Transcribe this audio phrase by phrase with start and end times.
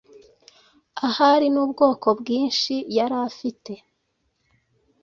[1.07, 3.71] ahari n’ubwoko bwinshi yarafite